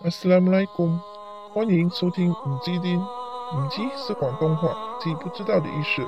[0.00, 0.96] 阿斯拉姆莱贡，
[1.52, 3.00] 欢迎收听五基丁。
[3.00, 6.02] 五基是广东话，即不知道的意思。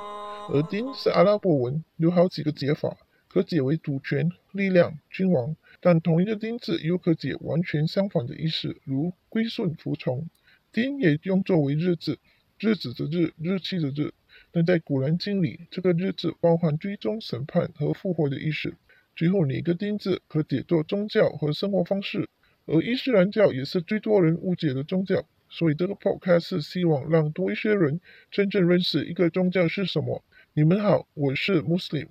[0.48, 2.96] 而丁是阿拉伯文，有好几个解法，
[3.28, 5.56] 可解为主权、力量、君王。
[5.80, 10.28] 但同一个丁字又可解完全相反的意思，如归顺、服从。
[10.70, 12.20] 丁也用作为日子，
[12.60, 14.14] 日子的日，日期的日。
[14.52, 18.72] 但在古兰经里，这个日子包含追踪、审判和复活的意思。
[19.16, 22.28] 最后，哪个丁字可解作宗教和生活方式，
[22.66, 25.24] 而伊斯兰教也是最多人误解的宗教。
[25.52, 30.22] 所以这个 podcast 是希望让多一些人真正认识一个宗教是什么。
[30.54, 32.06] 你们好，我是 Muslim。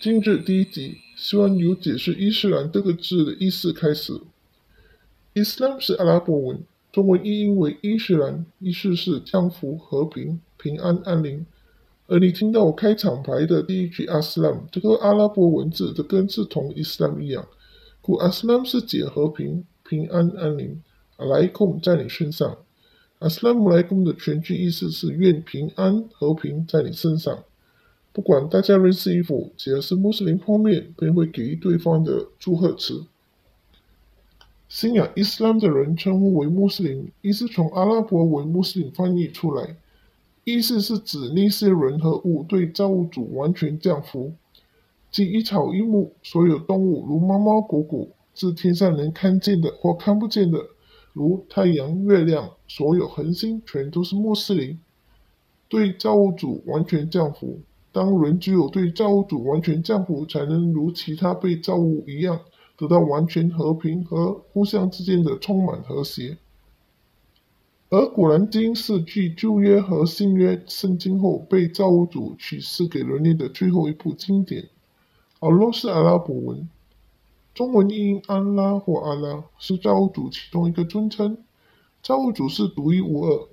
[0.00, 4.20] 今日第一集，希望由解释伊斯兰这个字的意思开始。
[5.34, 11.46] Islam 是阿拉伯文，中文译音为伊斯兰，意思是降福、和平、平安、安宁。
[12.08, 17.46] 而你听到我开场白的第一句阿斯兰，这个阿拉伯文字的根是同伊斯兰一样，
[18.00, 20.82] 故阿斯兰是解和平、平安、安宁。
[21.18, 22.56] 阿莱贡在你身上，
[23.18, 27.44] 阿斯兰姆莱贡的全句意思是愿平安、和平在你身上。
[28.14, 33.04] 不管大家认识与否，只要是穆斯林碰面，便会给予对方的祝贺词。
[34.66, 39.76] 信仰伊斯兰的人称呼为穆斯林，意思从阿拉伯文穆斯林翻译出来。
[40.50, 44.32] 意思是指那些人和物对造物主完全降服，
[45.10, 50.58] 即一草一木，所有动物如猫猫狗狗，至天上能看见的或看不见的，
[51.12, 54.78] 如太阳、月亮，所有恒星全都是穆斯林，
[55.68, 57.60] 对造物主完全降服。
[57.92, 62.40] 当人只有对造物主完全降服，才能如其他被造物一样，
[62.78, 66.38] 得到完全和平和互相之间的充满和谐。
[67.90, 74.68] 而《古兰经》是继旧约和新约圣经后被造物主启示给人类的最后一部经典。
[75.40, 76.68] 阿拉是阿拉伯文，
[77.54, 81.38] 中文译音安拉或阿拉是造物主其中一个尊称。
[82.02, 83.48] 造物主是独一无二，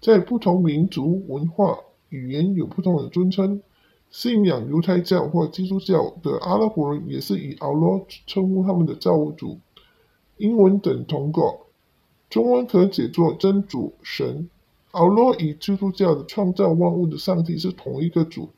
[0.00, 1.78] 在不同民族、文化、
[2.08, 3.60] 语言有不同的尊称。
[4.10, 9.58] 信仰犹太教或基督教的阿拉伯人也是以阿拉称呼他们的造物主。
[10.38, 11.63] 英文等同 God。
[12.34, 14.50] 中文可解作真主神，
[14.90, 18.48] 奥罗与基督教的创造万物的上帝是同一个主，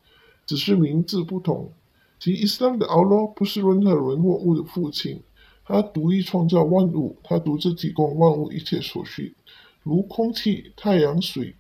[0.47, 1.70] 只是名字不同。
[2.19, 5.20] 即伊斯兰的阿罗不是任何人或物的父亲，
[5.66, 9.34] 他独立创造万物，他独自提供万物一切所需，
[9.82, 11.54] 如空气、太阳、水。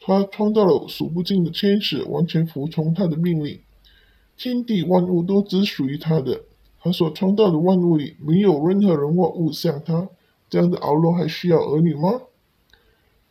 [0.00, 3.60] 他创造了数不尽的天使，完全服从他的命令。
[4.38, 6.40] 天地万物都只属于他的，
[6.80, 10.08] 他所创造的万物里没有任何人或物像他。
[10.50, 12.22] 这样的敖罗还需要儿女吗？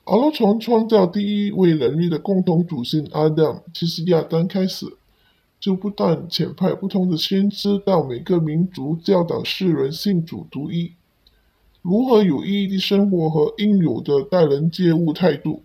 [0.03, 4.85] 阿罗从创造第一位人类的共同祖先阿当，其实亚当开始，
[5.59, 10.93] 就不断遣派不同的先知到每个民族，教导世人信主独一，
[11.81, 15.63] 如何有意义的生活和应有的待人接物态度。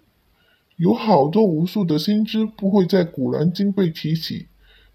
[0.76, 4.48] 有好多无数的先知不会在古兰经被提起，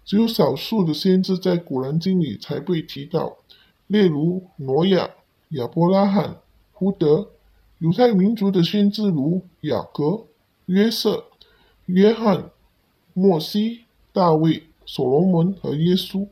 [0.04, 3.38] 只有少数的先知在古兰经里才被提到，
[3.86, 5.08] 例如挪亚、
[5.50, 6.36] 亚伯拉罕。
[6.78, 7.30] 胡德，
[7.78, 10.26] 犹太民族的先知如雅各、
[10.66, 11.24] 约瑟、
[11.86, 12.50] 约翰、
[13.14, 13.80] 莫西、
[14.12, 16.28] 大卫、所罗门和耶稣，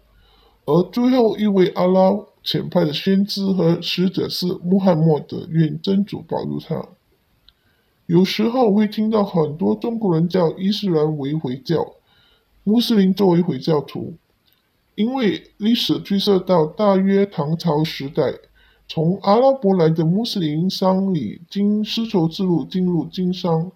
[0.64, 2.12] 而最后一位阿拉
[2.44, 6.90] 遣派的先知和使者是穆罕默德，愿真主保佑他。
[8.06, 11.94] 有时候会听到很多中国人叫伊斯兰为回教，
[12.62, 14.14] 穆斯林作为回教徒，
[14.94, 18.32] 因为历史追溯到大约唐朝时代。
[18.88, 23.72] 从阿拉伯来的穆斯林商旅经丝绸之路进入经商，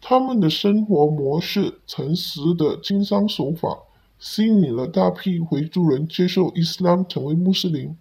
[0.00, 3.78] 他们的生活模式、诚实的经商手法，
[4.18, 7.96] 吸引了大批回族人接受伊斯兰，成为穆斯林。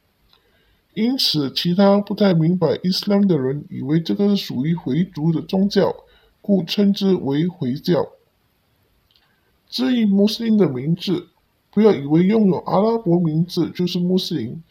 [0.93, 5.91] 因此，其他不太明白伊斯兰的人以为这个是属于回族的宗教，
[6.39, 8.09] 故称之为回教。
[9.67, 11.29] 至于穆斯林的名字，
[11.71, 14.61] 不要以为拥有阿拉伯名字就是穆斯林。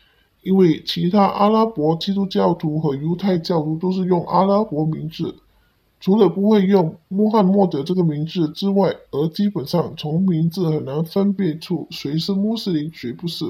[0.42, 5.36] 因为其他阿拉伯基督教徒和犹太教徒都是用阿拉伯名字，
[6.00, 13.44] 除了不会用穆罕默德这个名字之外，而基本上从名字很难分辨出谁是穆斯林，谁不是。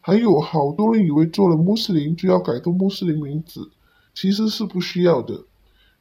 [0.00, 3.70] 还有好多人以为做了穆斯林就要改个穆斯林名字，
[4.14, 5.44] 其实是不需要的。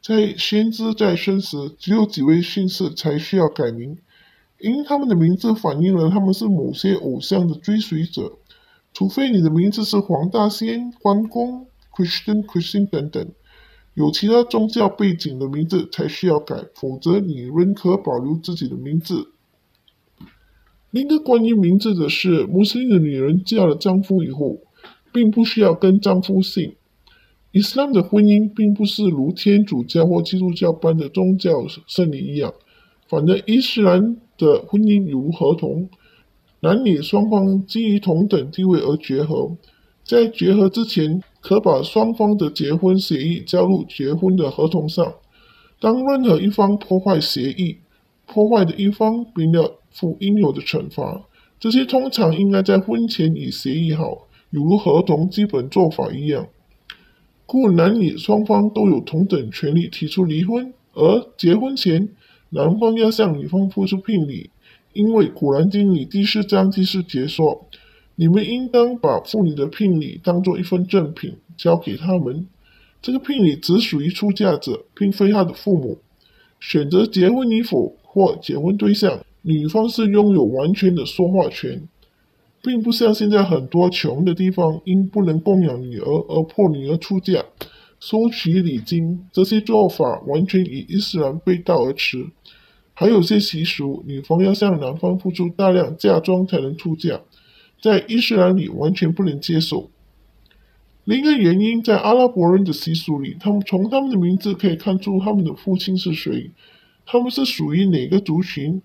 [0.01, 3.97] 在先知在生时，只有几位信士才需要改名，
[4.57, 8.31] 因他们的名字反映了他们是某些偶像的追随者。
[8.93, 13.27] 除非你的名字是黄大仙、关公、Christian、Christian 等等，
[13.93, 19.29] 有其他宗教背景的名字才需要改，否则你仍可保留自己的名字。
[20.91, 24.59] 另一个关于名字的是，穆斯林的女人嫁了丈夫以后，
[25.13, 26.75] 并不需要跟丈夫姓。
[27.53, 32.53] 伊斯兰的婚姻并不是如天主教或基督教般的宗教圣礼一样，
[33.07, 35.89] 反正伊斯兰的婚姻如合同，
[36.63, 39.57] 男女双方基于同等地位而结合，
[40.03, 45.15] 在结合之前，可把双方的结婚协议加入结婚的合同上。
[45.79, 47.77] 当任何一方破坏协议，
[48.27, 51.23] 破坏的一方便要负应有的惩罚。
[51.59, 56.47] 这些通常应该在婚前已协议好，如合同基本做法一样。
[57.47, 62.09] 故男女双方都有同等权利提出离婚，而结婚前，
[62.51, 64.51] 男方要向女方付出聘礼，
[64.93, 67.67] 因为《古兰经》里第四章第四节说
[68.15, 72.45] ：“你们应当把妇女的聘礼当作一份赠品交给他们，
[73.01, 75.99] 这个聘礼只属于出嫁者，并非他的父母。
[76.59, 81.81] 选择结婚与否或结婚对象，女方是拥有完全的说话权。”
[82.63, 87.43] 并不像现在很多穷的地方因不能供养女儿而迫女儿出嫁、
[87.99, 92.27] 收取礼金，这些做法完全与伊斯兰背道而驰。
[93.01, 97.21] 还有些习俗，女方要向男方付出大量嫁妆才能出嫁，
[97.81, 99.89] 在伊斯兰里完全不能接受。
[101.05, 106.51] 另一个原因，在阿拉伯人的习俗里，他们从他们的名字可以看出他们的父亲是谁，
[107.07, 108.79] 他们是属于哪个族群。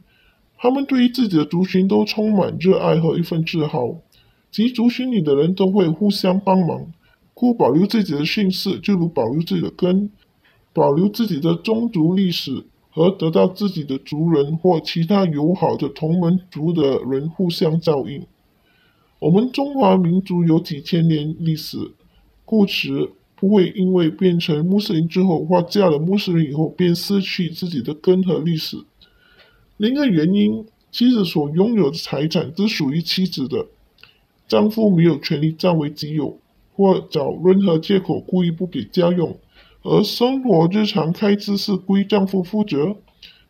[0.57, 3.99] 他们对于自己的族群都充满热爱和一份自豪，
[4.51, 6.91] 及族群里的人都会互相帮忙，
[7.35, 10.11] 故保留自己的姓氏就如保留自己的根，
[10.73, 12.65] 保留自己的宗族历史
[12.97, 18.27] 和得到自己的族人或其他友好的同门族的人互相照应。
[19.19, 21.77] 我们中华民族有几千年历史，
[22.47, 28.79] 故此不会因为变成穆斯林之后或嫁了穆斯林以后便失去自己的根和历史。
[29.77, 33.67] 另一个原因，妻子所拥有的财产只属于妻子的，
[34.49, 36.39] 丈夫没有权利占为己有，
[36.75, 39.37] 或找任何借口故意不给家用。
[39.89, 42.97] 而生活日常开支是归丈夫负责，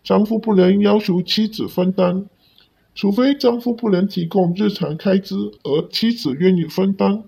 [0.05, 2.27] 丈夫不能要求妻子分担，
[2.95, 5.35] 除非丈夫不能提供日常开支，
[5.65, 7.25] 而妻子愿意分担，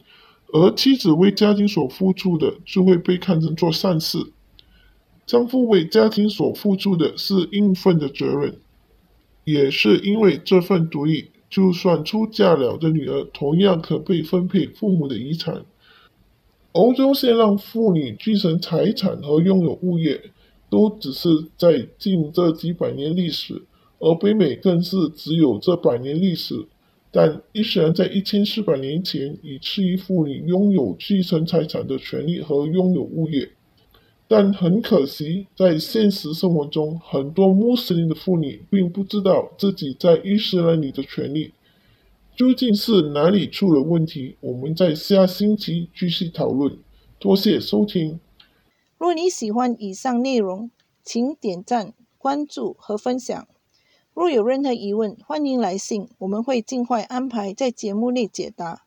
[0.52, 4.18] 而妻子为家庭所付出的就会被看成做善事。
[5.24, 8.58] 丈夫为家庭所付出的是应分的责任。
[9.44, 15.64] 也是因为这份独立，就算出嫁了的女儿，同样可被分配父母的遗产。
[16.78, 20.30] 欧洲先让妇女继承财产和拥有物业，
[20.70, 23.60] 都只是在近这几百年历史，
[23.98, 26.54] 而北美更是只有这百年历史。
[27.10, 33.50] 但伊斯兰在一千四百年前已赐予妇女拥有继承财产的权利和拥有物业。
[34.28, 41.50] 但很可惜，在现实生活中，很多穆斯林的妇女并不知道自己在伊斯兰里的权利。
[42.38, 44.36] 究竟是哪里出了问题？
[44.38, 46.78] 我们在下星期继续讨论。
[47.18, 48.20] 多谢收听。
[48.96, 50.70] 若你喜欢以上内容，
[51.02, 53.48] 请点赞、关注和分享。
[54.14, 58.84] 若有任何疑问，欢迎来信，我们会尽快安排在节目内解答。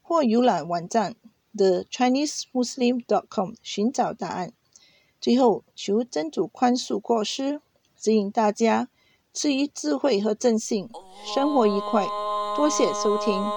[0.00, 1.16] 或浏览网站
[1.56, 4.52] thechinesemuslim.com 寻找答案。
[5.20, 7.60] 最后，求真主宽恕过失，
[7.98, 8.88] 指引大家
[9.32, 10.88] 赐予智慧和正信，
[11.34, 12.06] 生活愉快。
[12.54, 13.52] 多谢收听。